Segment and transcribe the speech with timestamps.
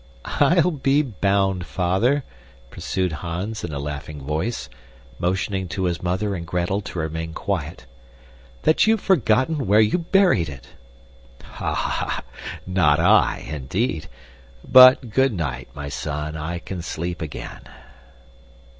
[0.25, 2.23] "I'll be bound, Father,"
[2.71, 4.67] pursued Hans in a laughing voice,
[5.19, 7.85] motioning to his mother and Gretel to remain quiet,
[8.63, 10.69] "that you've forgotten where you buried it."
[11.43, 11.73] "Ha!
[11.75, 12.23] ha!
[12.65, 14.07] Not I, indeed.
[14.67, 17.61] But good night, my son, I can sleep again."